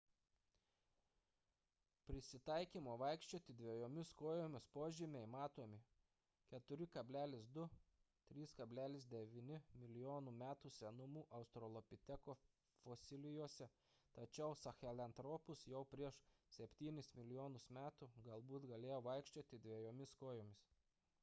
prisitaikymo 2.09 2.93
vaikščioti 3.01 3.53
dviejomis 3.57 4.11
kojomis 4.21 4.63
požymiai 4.77 5.27
matomi 5.33 5.81
4,2–3,9 6.53 9.43
mln. 9.49 10.33
metų 10.39 10.71
senumo 10.79 11.23
australopiteko 11.41 12.35
fosilijose 12.87 13.67
tačiau 14.19 14.55
sahelanthropus 14.63 15.67
jau 15.75 15.83
prieš 15.95 16.17
septynis 16.57 17.11
milijonus 17.19 17.69
metų 17.79 18.09
galbūt 18.31 18.65
galėjo 18.73 18.99
vaikščioti 19.11 19.61
dviejomis 19.67 20.15
kojomis 20.25 20.65